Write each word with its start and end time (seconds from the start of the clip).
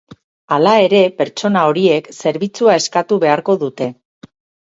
Hala 0.55 0.71
ere, 0.85 1.01
pertsona 1.19 1.65
horiek 1.73 2.09
zerbitzua 2.21 2.79
eskatu 2.83 3.19
beharko 3.25 3.57
dute. 3.65 3.91